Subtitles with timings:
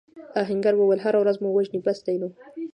[0.41, 2.31] آهنګر وویل هره ورځ مو وژني بس دی نور.